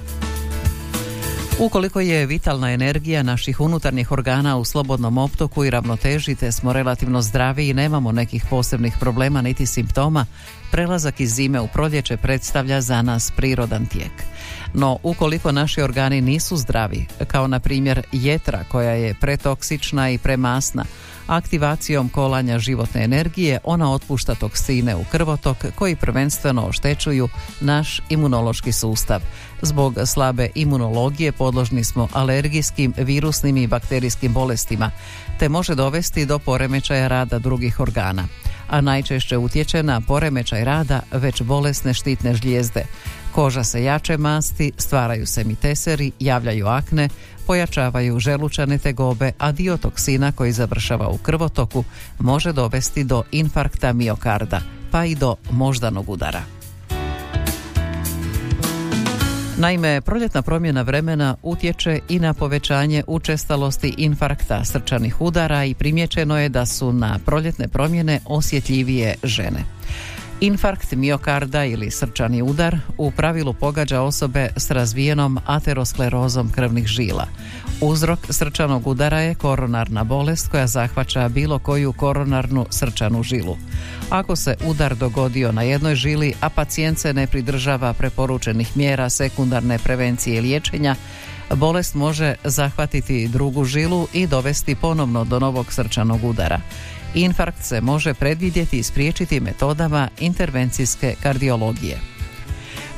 Ukoliko 1.59 1.99
je 1.99 2.25
vitalna 2.25 2.71
energija 2.71 3.23
naših 3.23 3.59
unutarnjih 3.59 4.11
organa 4.11 4.57
u 4.57 4.65
slobodnom 4.65 5.17
optoku 5.17 5.65
i 5.65 5.69
ravnoteži 5.69 6.35
te 6.35 6.51
smo 6.51 6.73
relativno 6.73 7.21
zdravi 7.21 7.69
i 7.69 7.73
nemamo 7.73 8.11
nekih 8.11 8.45
posebnih 8.49 8.93
problema 8.99 9.41
niti 9.41 9.65
simptoma, 9.65 10.25
prelazak 10.73 11.19
iz 11.19 11.35
zime 11.35 11.59
u 11.59 11.67
proljeće 11.67 12.17
predstavlja 12.17 12.81
za 12.81 13.01
nas 13.01 13.31
prirodan 13.31 13.85
tijek. 13.85 14.11
No, 14.73 14.97
ukoliko 15.03 15.51
naši 15.51 15.81
organi 15.81 16.21
nisu 16.21 16.57
zdravi, 16.57 17.05
kao 17.27 17.47
na 17.47 17.59
primjer 17.59 18.01
jetra 18.11 18.63
koja 18.71 18.91
je 18.91 19.13
pretoksična 19.13 20.09
i 20.09 20.17
premasna, 20.17 20.85
aktivacijom 21.27 22.09
kolanja 22.09 22.59
životne 22.59 23.03
energije 23.03 23.59
ona 23.63 23.93
otpušta 23.93 24.35
toksine 24.35 24.95
u 24.95 25.03
krvotok 25.11 25.57
koji 25.75 25.95
prvenstveno 25.95 26.65
oštećuju 26.65 27.29
naš 27.61 28.01
imunološki 28.09 28.71
sustav. 28.71 29.21
Zbog 29.61 29.97
slabe 30.05 30.49
imunologije 30.55 31.31
podložni 31.31 31.83
smo 31.83 32.07
alergijskim, 32.13 32.93
virusnim 32.97 33.57
i 33.57 33.67
bakterijskim 33.67 34.33
bolestima, 34.33 34.91
te 35.39 35.49
može 35.49 35.75
dovesti 35.75 36.25
do 36.25 36.39
poremećaja 36.39 37.07
rada 37.07 37.39
drugih 37.39 37.79
organa 37.79 38.27
a 38.67 38.81
najčešće 38.81 39.37
utječe 39.37 39.83
na 39.83 40.01
poremećaj 40.01 40.63
rada 40.63 41.01
već 41.11 41.41
bolesne 41.41 41.93
štitne 41.93 42.33
žlijezde. 42.33 42.85
Koža 43.31 43.63
se 43.63 43.83
jače 43.83 44.17
masti, 44.17 44.71
stvaraju 44.77 45.25
se 45.25 45.43
miteseri, 45.43 46.11
javljaju 46.19 46.67
akne, 46.67 47.09
pojačavaju 47.47 48.19
želučane 48.19 48.77
tegobe, 48.77 49.31
a 49.37 49.51
dio 49.51 49.77
toksina 49.77 50.31
koji 50.31 50.51
završava 50.51 51.07
u 51.07 51.17
krvotoku 51.17 51.83
može 52.19 52.53
dovesti 52.53 53.03
do 53.03 53.23
infarkta 53.31 53.93
miokarda, 53.93 54.61
pa 54.91 55.05
i 55.05 55.15
do 55.15 55.35
moždanog 55.51 56.09
udara. 56.09 56.62
Naime, 59.57 60.01
proljetna 60.01 60.41
promjena 60.41 60.81
vremena 60.81 61.35
utječe 61.43 61.99
i 62.09 62.19
na 62.19 62.33
povećanje 62.33 63.03
učestalosti 63.07 63.93
infarkta 63.97 64.65
srčanih 64.65 65.21
udara 65.21 65.65
i 65.65 65.73
primjećeno 65.73 66.39
je 66.39 66.49
da 66.49 66.65
su 66.65 66.93
na 66.93 67.19
proljetne 67.25 67.67
promjene 67.67 68.19
osjetljivije 68.25 69.15
žene. 69.23 69.63
Infarkt 70.41 70.91
miokarda 70.91 71.65
ili 71.65 71.91
srčani 71.91 72.41
udar 72.41 72.77
u 72.97 73.11
pravilu 73.11 73.53
pogađa 73.53 74.01
osobe 74.01 74.49
s 74.57 74.71
razvijenom 74.71 75.39
aterosklerozom 75.45 76.51
krvnih 76.51 76.87
žila. 76.87 77.27
Uzrok 77.81 78.19
srčanog 78.29 78.87
udara 78.87 79.19
je 79.19 79.35
koronarna 79.35 80.03
bolest 80.03 80.47
koja 80.47 80.67
zahvaća 80.67 81.29
bilo 81.29 81.59
koju 81.59 81.93
koronarnu 81.93 82.65
srčanu 82.69 83.23
žilu. 83.23 83.57
Ako 84.09 84.35
se 84.35 84.55
udar 84.65 84.95
dogodio 84.95 85.51
na 85.51 85.61
jednoj 85.61 85.95
žili, 85.95 86.33
a 86.41 86.49
pacijent 86.49 86.99
se 86.99 87.13
ne 87.13 87.27
pridržava 87.27 87.93
preporučenih 87.93 88.77
mjera 88.77 89.09
sekundarne 89.09 89.79
prevencije 89.79 90.41
liječenja, 90.41 90.95
bolest 91.55 91.95
može 91.95 92.35
zahvatiti 92.43 93.27
drugu 93.27 93.65
žilu 93.65 94.07
i 94.13 94.27
dovesti 94.27 94.75
ponovno 94.75 95.25
do 95.25 95.39
novog 95.39 95.73
srčanog 95.73 96.23
udara. 96.23 96.59
Infarkt 97.15 97.63
se 97.63 97.81
može 97.81 98.13
predvidjeti 98.13 98.79
i 98.79 98.83
spriječiti 98.83 99.39
metodama 99.39 100.09
intervencijske 100.19 101.15
kardiologije. 101.23 102.12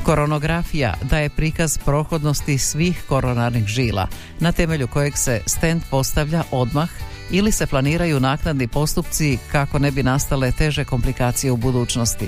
Koronografija 0.05 0.93
daje 1.09 1.29
prikaz 1.29 1.77
prohodnosti 1.77 2.57
svih 2.57 3.03
koronarnih 3.07 3.65
žila, 3.65 4.07
na 4.39 4.51
temelju 4.51 4.87
kojeg 4.87 5.17
se 5.17 5.41
stent 5.45 5.83
postavlja 5.89 6.43
odmah 6.51 6.89
ili 7.31 7.51
se 7.51 7.67
planiraju 7.67 8.19
naknadni 8.19 8.67
postupci 8.67 9.37
kako 9.51 9.79
ne 9.79 9.91
bi 9.91 10.03
nastale 10.03 10.51
teže 10.51 10.85
komplikacije 10.85 11.51
u 11.51 11.57
budućnosti. 11.57 12.27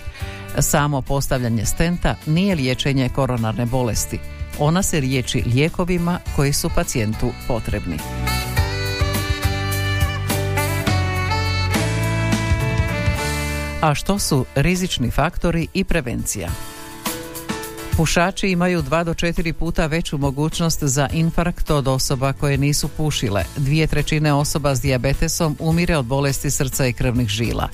Samo 0.59 1.01
postavljanje 1.01 1.65
stenta 1.65 2.15
nije 2.25 2.55
liječenje 2.55 3.09
koronarne 3.09 3.65
bolesti. 3.65 4.19
Ona 4.59 4.83
se 4.83 5.01
liječi 5.01 5.43
lijekovima 5.45 6.19
koji 6.35 6.53
su 6.53 6.69
pacijentu 6.75 7.31
potrebni. 7.47 7.97
A 13.81 13.95
što 13.95 14.19
su 14.19 14.45
rizični 14.55 15.11
faktori 15.11 15.67
i 15.73 15.83
prevencija? 15.83 16.49
Pušači 17.97 18.47
imaju 18.47 18.81
dva 18.81 19.03
do 19.03 19.13
četiri 19.13 19.53
puta 19.53 19.85
veću 19.85 20.17
mogućnost 20.17 20.83
za 20.83 21.07
infarkt 21.13 21.69
od 21.69 21.87
osoba 21.87 22.33
koje 22.33 22.57
nisu 22.57 22.87
pušile. 22.87 23.43
Dvije 23.57 23.87
trećine 23.87 24.33
osoba 24.33 24.75
s 24.75 24.81
dijabetesom 24.81 25.55
umire 25.59 25.97
od 25.97 26.05
bolesti 26.05 26.51
srca 26.51 26.85
i 26.85 26.93
krvnih 26.93 27.27
žila. 27.27 27.69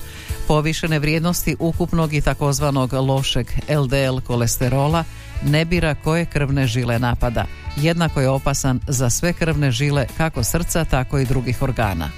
Povišene 0.48 0.98
vrijednosti 0.98 1.56
ukupnog 1.58 2.14
i 2.14 2.20
takozvanog 2.20 2.92
lošeg 2.92 3.46
LDL 3.68 4.18
kolesterola 4.26 5.04
ne 5.42 5.64
bira 5.64 5.94
koje 5.94 6.26
krvne 6.26 6.66
žile 6.66 6.98
napada. 6.98 7.44
Jednako 7.76 8.20
je 8.20 8.28
opasan 8.28 8.80
za 8.88 9.10
sve 9.10 9.32
krvne 9.32 9.70
žile 9.70 10.06
kako 10.16 10.44
srca 10.44 10.84
tako 10.84 11.18
i 11.18 11.26
drugih 11.26 11.62
organa. 11.62 12.10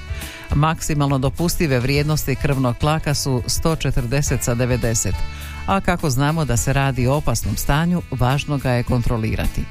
Maksimalno 0.55 1.19
dopustive 1.19 1.81
vrijednosti 1.81 2.37
krvnog 2.37 2.77
tlaka 2.77 3.15
su 3.15 3.43
140 3.47 4.41
sa 4.41 4.55
90, 4.55 5.13
a 5.67 5.81
kako 5.81 6.11
znamo 6.11 6.45
da 6.45 6.57
se 6.57 6.73
radi 6.73 7.07
o 7.07 7.15
opasnom 7.15 7.57
stanju, 7.57 8.03
važno 8.11 8.59
ga 8.59 8.71
je 8.71 8.83
kontrolirati. 8.83 9.65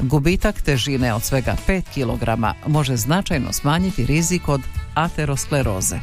Gubitak 0.00 0.62
težine 0.62 1.14
od 1.14 1.22
svega 1.22 1.56
5 1.68 1.82
kg 1.94 2.44
može 2.66 2.96
značajno 2.96 3.52
smanjiti 3.52 4.06
rizik 4.06 4.48
od 4.48 4.60
ateroskleroze. 4.94 5.98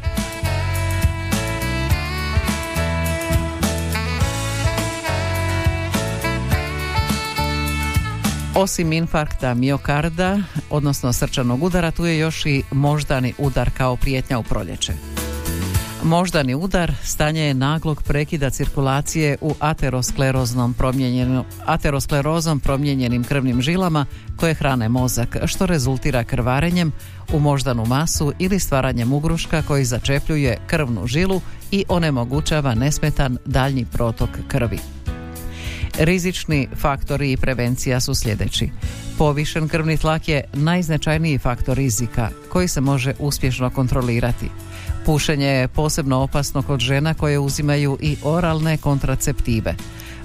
Osim 8.56 8.94
infarkta 8.94 9.54
miokarda, 9.54 10.40
odnosno 10.70 11.14
srčanog 11.14 11.64
udara, 11.64 11.92
tu 11.92 12.06
je 12.06 12.18
još 12.18 12.46
i 12.46 12.64
moždani 12.72 13.34
udar 13.38 13.70
kao 13.78 13.96
prijetnja 13.96 14.40
u 14.40 14.44
proljeće. 14.44 15.15
Moždani 16.06 16.56
udar 16.56 16.94
stanje 17.04 17.42
je 17.42 17.54
naglog 17.54 18.04
prekida 18.04 18.50
cirkulacije 18.50 19.38
u 19.42 19.54
ateroskleroznom 19.60 20.76
aterosklerozom 21.66 22.60
promijenjenim 22.60 23.24
krvnim 23.24 23.62
žilama 23.62 24.06
koje 24.38 24.54
hrane 24.54 24.90
mozak, 24.90 25.38
što 25.46 25.66
rezultira 25.66 26.24
krvarenjem 26.24 26.92
u 27.34 27.40
moždanu 27.40 27.86
masu 27.86 28.34
ili 28.40 28.60
stvaranjem 28.60 29.14
ugruška 29.14 29.62
koji 29.62 29.86
začepljuje 29.86 30.58
krvnu 30.68 31.08
žilu 31.08 31.42
i 31.72 31.86
onemogućava 31.90 32.76
nesmetan 32.76 33.38
daljnji 33.46 33.86
protok 33.86 34.30
krvi. 34.48 34.80
Rizični 36.00 36.68
faktori 36.76 37.32
i 37.32 37.38
prevencija 37.38 38.00
su 38.00 38.16
sljedeći. 38.16 38.70
Povišen 39.18 39.68
krvni 39.68 39.98
tlak 39.98 40.28
je 40.28 40.44
najznačajniji 40.54 41.38
faktor 41.38 41.78
rizika 41.78 42.30
koji 42.50 42.68
se 42.68 42.82
može 42.82 43.14
uspješno 43.20 43.70
kontrolirati. 43.70 44.50
Pušenje 45.06 45.48
je 45.48 45.68
posebno 45.68 46.18
opasno 46.18 46.62
kod 46.62 46.80
žena 46.80 47.14
koje 47.14 47.40
uzimaju 47.40 47.98
i 48.02 48.18
oralne 48.24 48.78
kontraceptive. 48.78 49.76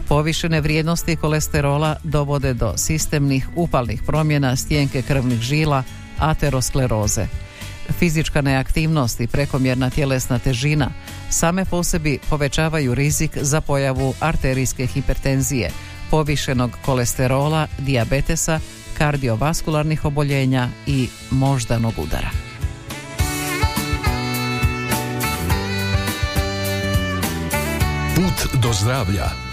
Povišene 0.08 0.60
vrijednosti 0.60 1.16
kolesterola 1.16 1.96
dovode 2.04 2.54
do 2.54 2.76
sistemnih 2.76 3.48
upalnih 3.56 4.02
promjena 4.06 4.56
stijenke 4.56 5.02
krvnih 5.02 5.40
žila, 5.40 5.82
ateroskleroze. 6.18 7.26
Fizička 7.98 8.40
neaktivnost 8.40 9.20
i 9.20 9.26
prekomjerna 9.26 9.90
tjelesna 9.90 10.38
težina 10.38 10.90
same 11.30 11.64
po 11.64 11.82
sebi 11.82 12.18
povećavaju 12.30 12.94
rizik 12.94 13.38
za 13.40 13.60
pojavu 13.60 14.14
arterijske 14.20 14.86
hipertenzije, 14.86 15.70
povišenog 16.10 16.70
kolesterola, 16.84 17.66
dijabetesa, 17.78 18.60
kardiovaskularnih 18.98 20.04
oboljenja 20.04 20.68
i 20.86 21.08
moždanog 21.30 21.94
udara. 21.98 22.49
Do 28.54 28.72
zdravlja 28.72 29.49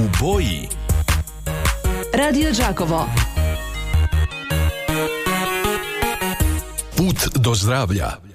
u 0.00 0.08
boji. 0.20 0.68
Radio 2.14 2.50
Đakovo. 2.52 3.06
Put 6.96 7.28
do 7.34 7.54
zdravlja. 7.54 8.29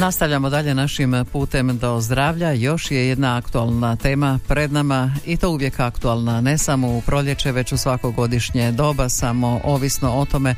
Nastavljamo 0.00 0.50
dalje 0.50 0.74
našim 0.74 1.24
putem 1.32 1.78
do 1.78 2.00
zdravlja. 2.00 2.52
Još 2.52 2.90
je 2.90 3.08
jedna 3.08 3.36
aktualna 3.36 3.96
tema 3.96 4.38
pred 4.48 4.72
nama 4.72 5.14
i 5.26 5.36
to 5.36 5.50
uvijek 5.50 5.80
aktualna, 5.80 6.40
ne 6.40 6.58
samo 6.58 6.96
u 6.96 7.00
proljeće, 7.00 7.52
već 7.52 7.72
u 7.72 7.76
svakogodišnje 7.76 8.72
doba, 8.72 9.08
samo 9.08 9.60
ovisno 9.64 10.12
o 10.12 10.24
tome 10.24 10.50
e, 10.50 10.56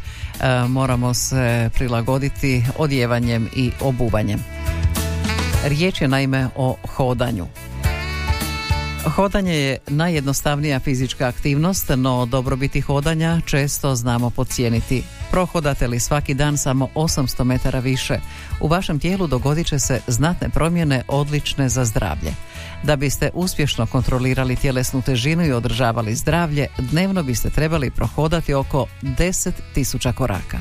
moramo 0.68 1.14
se 1.14 1.70
prilagoditi 1.74 2.64
odjevanjem 2.79 3.48
i 3.57 3.70
obuvanjem. 3.81 4.40
Riječ 5.64 6.00
je 6.00 6.09
naime 6.09 6.48
o 6.57 6.76
hodanju. 6.96 7.46
Hodanje 9.05 9.55
je 9.55 9.79
najjednostavnija 9.87 10.81
fizička 10.81 11.26
aktivnost, 11.26 11.90
no 11.96 12.26
dobrobiti 12.26 12.81
hodanja 12.81 13.40
često 13.46 13.94
znamo 13.94 14.31
podcijeniti. 14.31 15.03
Prohodate 15.31 15.87
li 15.87 16.01
svaki 16.01 16.35
dan 16.35 16.59
samo 16.59 16.88
800 16.95 17.45
metara 17.45 17.79
više, 17.79 18.21
u 18.61 18.69
vašem 18.69 18.99
tijelu 18.99 19.27
dogodit 19.27 19.66
će 19.66 19.79
se 19.79 20.01
znatne 20.07 20.49
promjene 20.49 21.03
odlične 21.09 21.69
za 21.69 21.85
zdravlje. 21.85 22.33
Da 22.83 22.97
biste 22.97 23.31
uspješno 23.35 23.87
kontrolirali 23.87 24.57
tjelesnu 24.57 25.03
težinu 25.03 25.47
i 25.47 25.53
održavali 25.53 26.14
zdravlje, 26.14 26.66
dnevno 26.79 27.23
biste 27.23 27.51
trebali 27.51 27.90
prohodati 27.90 28.55
oko 28.55 28.87
10.000 29.03 30.12
koraka. 30.12 30.61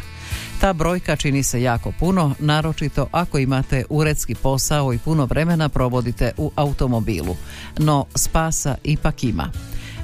Ta 0.61 0.73
brojka 0.73 1.15
čini 1.15 1.43
se 1.43 1.61
jako 1.61 1.91
puno, 1.99 2.35
naročito 2.39 3.07
ako 3.11 3.37
imate 3.37 3.83
uredski 3.89 4.35
posao 4.35 4.93
i 4.93 4.97
puno 4.97 5.25
vremena 5.25 5.69
provodite 5.69 6.31
u 6.37 6.51
automobilu. 6.55 7.35
No 7.77 8.05
spasa 8.15 8.75
ipak 8.83 9.23
ima. 9.23 9.51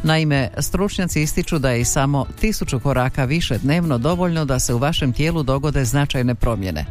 Naime, 0.04 0.50
stručnjaci 0.60 1.22
ističu 1.22 1.60
da 1.60 1.72
je 1.72 1.82
i 1.82 1.86
samo 1.86 2.26
tisuću 2.42 2.80
koraka 2.80 3.26
više 3.26 3.58
dnevno 3.58 3.98
dovoljno 3.98 4.46
da 4.46 4.60
se 4.60 4.74
u 4.74 4.78
vašem 4.78 5.14
tijelu 5.14 5.44
dogode 5.44 5.86
značajne 5.86 6.36
promjene. 6.36 6.86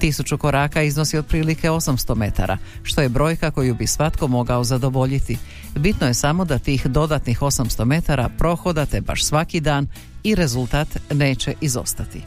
Tisuću 0.00 0.38
koraka 0.38 0.82
iznosi 0.82 1.18
otprilike 1.18 1.68
800 1.68 2.14
metara, 2.14 2.58
što 2.82 3.02
je 3.02 3.08
brojka 3.08 3.50
koju 3.50 3.74
bi 3.74 3.86
svatko 3.86 4.28
mogao 4.28 4.64
zadovoljiti. 4.64 5.38
Bitno 5.76 6.06
je 6.06 6.14
samo 6.14 6.44
da 6.44 6.58
tih 6.58 6.86
dodatnih 6.86 7.42
800 7.42 7.84
metara 7.84 8.28
prohodate 8.38 9.00
baš 9.00 9.24
svaki 9.24 9.60
dan 9.60 9.86
i 10.22 10.34
rezultat 10.34 10.88
neće 11.10 11.54
izostati. 11.60 12.22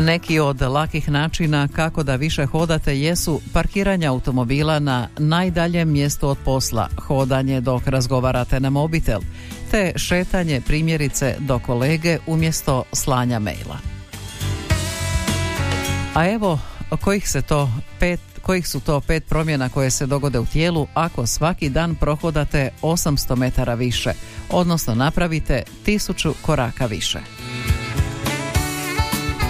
Neki 0.00 0.38
od 0.38 0.60
lakih 0.60 1.08
načina 1.08 1.68
kako 1.68 2.02
da 2.02 2.16
više 2.16 2.46
hodate 2.46 3.00
jesu 3.00 3.40
parkiranje 3.52 4.06
automobila 4.06 4.78
na 4.78 5.08
najdaljem 5.18 5.92
mjestu 5.92 6.28
od 6.28 6.38
posla, 6.44 6.88
hodanje 6.96 7.60
dok 7.60 7.86
razgovarate 7.86 8.60
na 8.60 8.70
mobitel, 8.70 9.20
te 9.70 9.92
šetanje 9.96 10.60
primjerice 10.60 11.36
do 11.38 11.58
kolege 11.58 12.18
umjesto 12.26 12.84
slanja 12.92 13.38
maila. 13.38 13.78
A 16.14 16.28
evo 16.28 16.58
kojih 17.00 17.28
se 17.28 17.42
to 17.42 17.70
pet 18.00 18.20
kojih 18.42 18.68
su 18.68 18.80
to 18.80 19.00
pet 19.00 19.24
promjena 19.26 19.68
koje 19.68 19.90
se 19.90 20.06
dogode 20.06 20.38
u 20.38 20.46
tijelu 20.46 20.86
ako 20.94 21.26
svaki 21.26 21.68
dan 21.68 21.94
prohodate 21.94 22.70
800 22.82 23.36
metara 23.36 23.74
više, 23.74 24.12
odnosno 24.50 24.94
napravite 24.94 25.62
1000 25.86 26.32
koraka 26.42 26.86
više. 26.86 27.18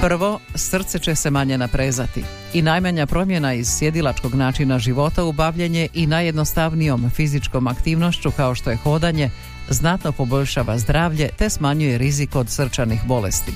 Prvo, 0.02 0.40
srce 0.54 0.98
će 0.98 1.14
se 1.14 1.30
manje 1.30 1.58
naprezati 1.58 2.24
i 2.54 2.62
najmanja 2.62 3.06
promjena 3.06 3.54
iz 3.54 3.68
sjedilačkog 3.68 4.34
načina 4.34 4.78
života 4.78 5.24
u 5.24 5.32
bavljenje 5.32 5.88
i 5.94 6.06
najjednostavnijom 6.06 7.10
fizičkom 7.10 7.66
aktivnošću 7.66 8.30
kao 8.30 8.54
što 8.54 8.70
je 8.70 8.76
hodanje 8.76 9.30
znatno 9.70 10.12
poboljšava 10.12 10.78
zdravlje 10.78 11.28
te 11.38 11.50
smanjuje 11.50 11.98
rizik 11.98 12.36
od 12.36 12.50
srčanih 12.50 13.00
bolesti. 13.06 13.52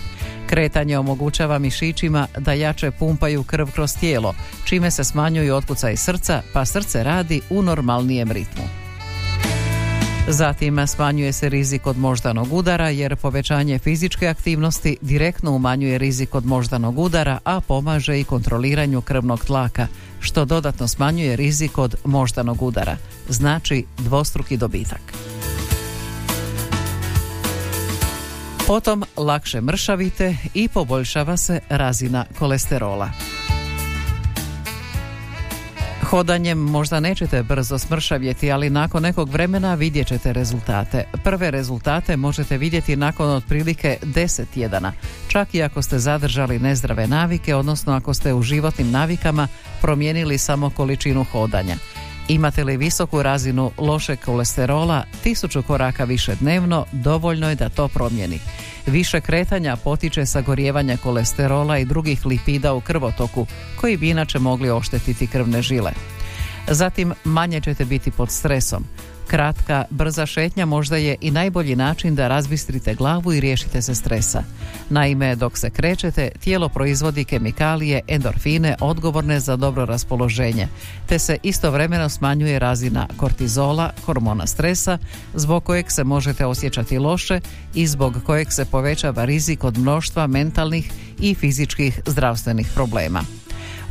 Kretanje 0.46 0.98
omogućava 0.98 1.58
mišićima 1.58 2.26
da 2.38 2.52
jače 2.52 2.90
pumpaju 2.90 3.42
krv 3.42 3.66
kroz 3.74 3.96
tijelo, 4.00 4.34
čime 4.64 4.90
se 4.90 5.04
smanjuju 5.04 5.54
otkucaj 5.54 5.96
srca, 5.96 6.42
pa 6.52 6.64
srce 6.64 7.02
radi 7.02 7.40
u 7.50 7.62
normalnijem 7.62 8.32
ritmu. 8.32 8.85
Zatim 10.28 10.86
smanjuje 10.86 11.32
se 11.32 11.48
rizik 11.48 11.86
od 11.86 11.98
moždanog 11.98 12.52
udara 12.52 12.88
jer 12.88 13.16
povećanje 13.16 13.78
fizičke 13.78 14.28
aktivnosti 14.28 14.96
direktno 15.00 15.52
umanjuje 15.52 15.98
rizik 15.98 16.34
od 16.34 16.46
moždanog 16.46 16.98
udara, 16.98 17.38
a 17.44 17.60
pomaže 17.60 18.20
i 18.20 18.24
kontroliranju 18.24 19.00
krvnog 19.00 19.44
tlaka, 19.44 19.86
što 20.20 20.44
dodatno 20.44 20.88
smanjuje 20.88 21.36
rizik 21.36 21.78
od 21.78 21.94
moždanog 22.04 22.62
udara. 22.62 22.96
Znači 23.28 23.84
dvostruki 23.98 24.56
dobitak. 24.56 25.00
Potom 28.66 29.04
lakše 29.16 29.60
mršavite 29.60 30.36
i 30.54 30.68
poboljšava 30.68 31.36
se 31.36 31.60
razina 31.68 32.24
kolesterola. 32.38 33.35
Hodanjem 36.10 36.58
možda 36.58 37.00
nećete 37.00 37.42
brzo 37.42 37.78
smršavjeti, 37.78 38.52
ali 38.52 38.70
nakon 38.70 39.02
nekog 39.02 39.30
vremena 39.30 39.74
vidjet 39.74 40.06
ćete 40.06 40.32
rezultate. 40.32 41.04
Prve 41.24 41.50
rezultate 41.50 42.16
možete 42.16 42.58
vidjeti 42.58 42.96
nakon 42.96 43.30
otprilike 43.30 43.98
10 44.02 44.44
tjedana, 44.54 44.92
čak 45.28 45.54
i 45.54 45.62
ako 45.62 45.82
ste 45.82 45.98
zadržali 45.98 46.58
nezdrave 46.58 47.06
navike, 47.06 47.54
odnosno 47.54 47.92
ako 47.92 48.14
ste 48.14 48.34
u 48.34 48.42
životnim 48.42 48.90
navikama 48.90 49.48
promijenili 49.80 50.38
samo 50.38 50.70
količinu 50.70 51.24
hodanja. 51.24 51.76
Imate 52.28 52.64
li 52.64 52.76
visoku 52.76 53.22
razinu 53.22 53.70
lošeg 53.78 54.18
kolesterola, 54.24 55.04
tisuću 55.22 55.62
koraka 55.62 56.04
više 56.04 56.34
dnevno, 56.40 56.84
dovoljno 56.92 57.48
je 57.48 57.54
da 57.54 57.68
to 57.68 57.88
promijeni. 57.88 58.40
Više 58.86 59.20
kretanja 59.20 59.76
potiče 59.76 60.26
sagorjevanje 60.26 60.96
kolesterola 60.96 61.78
i 61.78 61.84
drugih 61.84 62.26
lipida 62.26 62.74
u 62.74 62.80
krvotoku, 62.80 63.46
koji 63.80 63.96
bi 63.96 64.10
inače 64.10 64.38
mogli 64.38 64.70
oštetiti 64.70 65.26
krvne 65.26 65.62
žile. 65.62 65.92
Zatim 66.68 67.12
manje 67.24 67.60
ćete 67.60 67.84
biti 67.84 68.10
pod 68.10 68.30
stresom. 68.30 68.84
Kratka, 69.26 69.84
brza 69.90 70.26
šetnja 70.26 70.66
možda 70.66 70.96
je 70.96 71.16
i 71.20 71.30
najbolji 71.30 71.76
način 71.76 72.14
da 72.14 72.28
razbistrite 72.28 72.94
glavu 72.94 73.32
i 73.32 73.40
riješite 73.40 73.82
se 73.82 73.94
stresa. 73.94 74.42
Naime, 74.90 75.36
dok 75.36 75.58
se 75.58 75.70
krećete, 75.70 76.30
tijelo 76.40 76.68
proizvodi 76.68 77.24
kemikalije, 77.24 78.00
endorfine 78.08 78.76
odgovorne 78.80 79.40
za 79.40 79.56
dobro 79.56 79.84
raspoloženje, 79.84 80.68
te 81.06 81.18
se 81.18 81.38
istovremeno 81.42 82.08
smanjuje 82.08 82.58
razina 82.58 83.06
kortizola, 83.16 83.92
hormona 84.04 84.46
stresa, 84.46 84.98
zbog 85.34 85.64
kojeg 85.64 85.90
se 85.90 86.04
možete 86.04 86.46
osjećati 86.46 86.98
loše 86.98 87.40
i 87.74 87.86
zbog 87.86 88.14
kojeg 88.26 88.52
se 88.52 88.64
povećava 88.64 89.24
rizik 89.24 89.64
od 89.64 89.78
mnoštva 89.78 90.26
mentalnih 90.26 90.92
i 91.18 91.34
fizičkih 91.34 92.00
zdravstvenih 92.06 92.68
problema. 92.74 93.22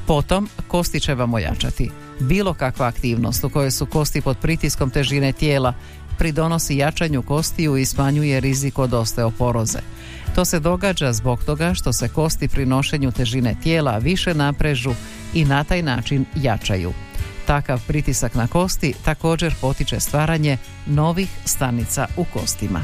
Potom 0.08 0.50
kosti 0.68 1.00
će 1.00 1.14
vam 1.14 1.34
ojačati. 1.34 1.92
Bilo 2.20 2.54
kakva 2.54 2.88
aktivnost 2.88 3.44
u 3.44 3.50
kojoj 3.50 3.72
su 3.72 3.86
kosti 3.86 4.22
pod 4.22 4.38
pritiskom 4.38 4.90
težine 4.90 5.34
tijela 5.34 5.74
pridonosi 6.18 6.78
jačanju 6.78 7.22
kostiju 7.22 7.78
i 7.78 7.86
smanjuje 7.86 8.40
rizik 8.40 8.80
od 8.80 8.94
osteoporoze. 8.94 9.80
To 10.36 10.46
se 10.46 10.60
događa 10.60 11.14
zbog 11.14 11.44
toga 11.44 11.74
što 11.74 11.94
se 11.94 12.10
kosti 12.10 12.48
pri 12.48 12.66
nošenju 12.66 13.12
težine 13.12 13.56
tijela 13.64 13.98
više 13.98 14.34
naprežu 14.34 14.92
i 15.34 15.46
na 15.46 15.64
taj 15.64 15.82
način 15.82 16.26
jačaju. 16.36 16.94
Takav 17.48 17.82
pritisak 17.88 18.36
na 18.36 18.48
kosti 18.48 18.94
također 19.06 19.56
potiče 19.62 20.00
stvaranje 20.00 20.58
novih 20.86 21.30
stanica 21.46 22.08
u 22.18 22.26
kostima. 22.34 22.82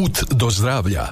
Put 0.00 0.24
do 0.30 0.50
zdravlja. 0.50 1.08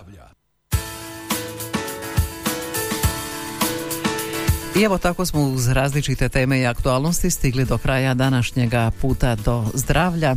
I 4.76 4.82
evo 4.82 4.98
tako 4.98 5.26
smo 5.26 5.40
uz 5.42 5.68
različite 5.68 6.28
teme 6.28 6.60
i 6.60 6.66
aktualnosti 6.66 7.30
stigli 7.30 7.64
do 7.64 7.78
kraja 7.78 8.14
današnjega 8.14 8.90
puta 9.00 9.34
do 9.34 9.64
zdravlja. 9.74 10.36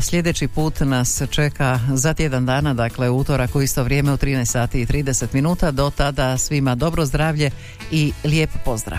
Sljedeći 0.00 0.48
put 0.48 0.80
nas 0.80 1.22
čeka 1.30 1.80
za 1.94 2.14
tjedan 2.14 2.46
dana, 2.46 2.74
dakle 2.74 3.10
utorak 3.10 3.54
u 3.54 3.62
isto 3.62 3.84
vrijeme 3.84 4.12
u 4.12 4.16
13 4.16 4.44
sati 4.44 4.80
i 4.80 4.86
30 4.86 5.26
minuta. 5.32 5.70
Do 5.70 5.90
tada 5.90 6.38
svima 6.38 6.74
dobro 6.74 7.06
zdravlje 7.06 7.50
i 7.90 8.12
lijep 8.24 8.50
pozdrav. 8.64 8.98